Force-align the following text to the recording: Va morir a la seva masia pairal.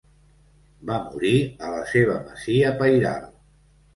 Va 0.89 0.95
morir 1.09 1.33
a 1.67 1.69
la 1.75 1.83
seva 1.91 2.15
masia 2.31 2.71
pairal. 2.81 3.31